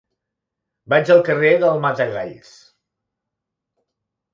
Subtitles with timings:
[0.93, 2.59] Vaig al carrer del Matagalls.